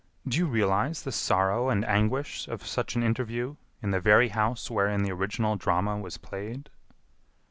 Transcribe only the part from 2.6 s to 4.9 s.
such an interview in the very house